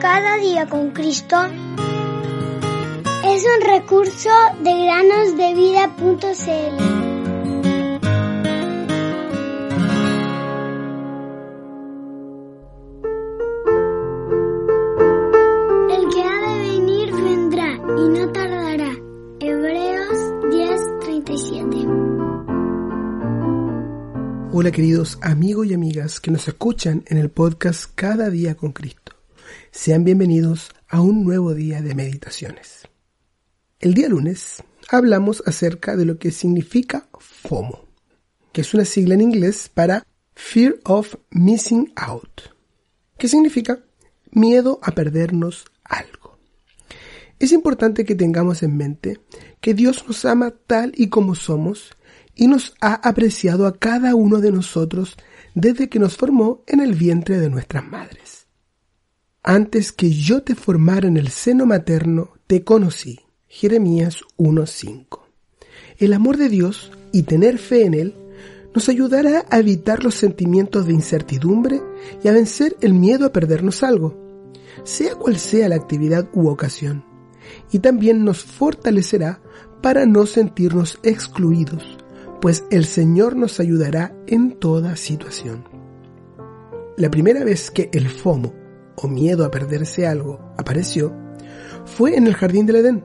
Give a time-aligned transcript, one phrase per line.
[0.00, 1.36] Cada día con Cristo
[3.24, 4.30] es un recurso
[4.62, 6.76] de granosdevida.cl.
[15.90, 18.92] El que ha de venir vendrá y no tardará.
[19.40, 20.18] Hebreos
[20.52, 21.86] 10:37.
[24.52, 29.17] Hola queridos amigos y amigas que nos escuchan en el podcast Cada día con Cristo.
[29.70, 32.88] Sean bienvenidos a un nuevo día de meditaciones.
[33.80, 37.84] El día lunes hablamos acerca de lo que significa FOMO,
[38.52, 42.42] que es una sigla en inglés para Fear of Missing Out,
[43.16, 43.78] que significa
[44.32, 46.38] miedo a perdernos algo.
[47.38, 49.20] Es importante que tengamos en mente
[49.60, 51.96] que Dios nos ama tal y como somos
[52.34, 55.16] y nos ha apreciado a cada uno de nosotros
[55.54, 58.47] desde que nos formó en el vientre de nuestras madres.
[59.42, 63.20] Antes que yo te formara en el seno materno, te conocí.
[63.46, 65.20] Jeremías 1.5.
[65.98, 68.14] El amor de Dios y tener fe en Él
[68.74, 71.80] nos ayudará a evitar los sentimientos de incertidumbre
[72.22, 74.16] y a vencer el miedo a perdernos algo,
[74.84, 77.04] sea cual sea la actividad u ocasión,
[77.72, 79.40] y también nos fortalecerá
[79.80, 81.96] para no sentirnos excluidos,
[82.40, 85.64] pues el Señor nos ayudará en toda situación.
[86.96, 88.52] La primera vez que el FOMO,
[89.00, 91.14] o miedo a perderse algo, apareció,
[91.84, 93.04] fue en el jardín del Edén.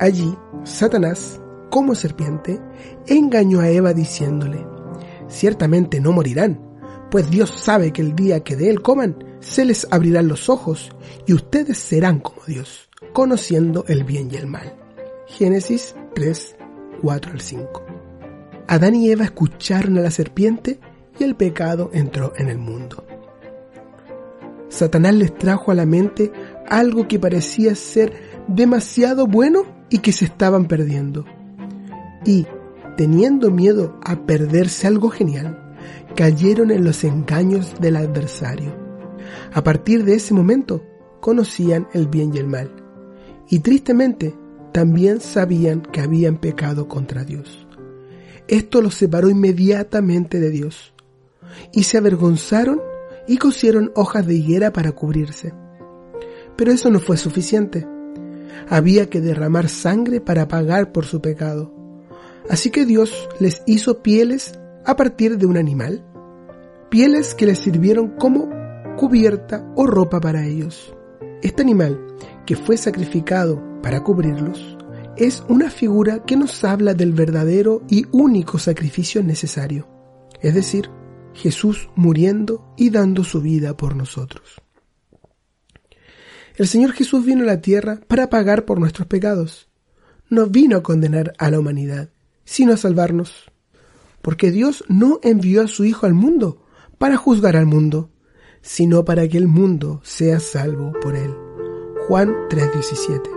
[0.00, 0.34] Allí,
[0.64, 1.40] Satanás,
[1.70, 2.60] como serpiente,
[3.06, 4.66] engañó a Eva diciéndole,
[5.28, 6.60] ciertamente no morirán,
[7.10, 10.90] pues Dios sabe que el día que de él coman, se les abrirán los ojos
[11.26, 14.76] y ustedes serán como Dios, conociendo el bien y el mal.
[15.26, 16.56] Génesis 3,
[17.02, 17.86] 4 al 5.
[18.68, 20.80] Adán y Eva escucharon a la serpiente
[21.18, 23.04] y el pecado entró en el mundo.
[24.72, 26.32] Satanás les trajo a la mente
[26.66, 28.14] algo que parecía ser
[28.48, 31.26] demasiado bueno y que se estaban perdiendo.
[32.24, 32.46] Y,
[32.96, 35.76] teniendo miedo a perderse algo genial,
[36.16, 38.74] cayeron en los engaños del adversario.
[39.52, 40.82] A partir de ese momento,
[41.20, 42.70] conocían el bien y el mal.
[43.50, 44.34] Y tristemente,
[44.72, 47.66] también sabían que habían pecado contra Dios.
[48.48, 50.94] Esto los separó inmediatamente de Dios.
[51.74, 52.80] Y se avergonzaron
[53.26, 55.52] y cosieron hojas de higuera para cubrirse.
[56.56, 57.86] Pero eso no fue suficiente.
[58.68, 61.72] Había que derramar sangre para pagar por su pecado.
[62.48, 66.04] Así que Dios les hizo pieles a partir de un animal,
[66.90, 68.48] pieles que les sirvieron como
[68.96, 70.94] cubierta o ropa para ellos.
[71.42, 72.00] Este animal,
[72.46, 74.76] que fue sacrificado para cubrirlos,
[75.16, 79.86] es una figura que nos habla del verdadero y único sacrificio necesario,
[80.40, 80.88] es decir,
[81.34, 84.60] Jesús muriendo y dando su vida por nosotros.
[86.56, 89.68] El Señor Jesús vino a la tierra para pagar por nuestros pecados.
[90.28, 92.10] No vino a condenar a la humanidad,
[92.44, 93.50] sino a salvarnos.
[94.20, 96.64] Porque Dios no envió a su Hijo al mundo
[96.98, 98.10] para juzgar al mundo,
[98.60, 101.34] sino para que el mundo sea salvo por él.
[102.06, 103.28] Juan 3:17.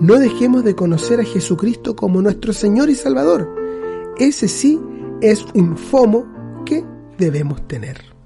[0.00, 3.52] No dejemos de conocer a Jesucristo como nuestro Señor y Salvador.
[4.16, 4.80] Ese sí
[5.20, 6.84] es un FOMO que
[7.18, 8.17] debemos tener.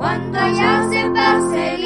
[0.00, 1.84] cuando ya se pase el